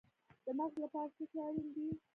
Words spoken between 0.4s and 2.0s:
د مغز لپاره څه شی اړین دی؟